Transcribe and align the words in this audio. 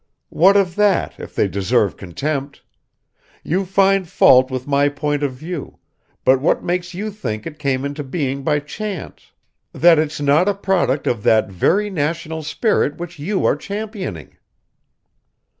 "What 0.29 0.57
of 0.57 0.75
that, 0.77 1.19
if 1.19 1.35
they 1.35 1.47
deserve 1.47 1.95
contempt! 1.95 2.63
You 3.43 3.65
find 3.65 4.09
fault 4.09 4.49
with 4.49 4.65
my 4.65 4.89
point 4.89 5.21
of 5.21 5.33
view, 5.33 5.77
but 6.25 6.41
what 6.41 6.63
makes 6.63 6.95
you 6.95 7.11
think 7.11 7.45
it 7.45 7.59
came 7.59 7.85
into 7.85 8.03
being 8.03 8.41
by 8.41 8.61
chance, 8.61 9.31
that 9.73 9.99
it's 9.99 10.19
not 10.19 10.49
a 10.49 10.55
product 10.55 11.05
of 11.05 11.21
that 11.21 11.49
very 11.49 11.91
national 11.91 12.41
spirit 12.41 12.97
which 12.97 13.19
you 13.19 13.45
are 13.45 13.55
championing?" 13.55 14.37